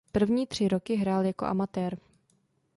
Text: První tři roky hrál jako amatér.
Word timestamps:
První 0.11 0.47
tři 0.47 0.67
roky 0.67 0.95
hrál 0.95 1.25
jako 1.25 1.45
amatér. 1.45 1.97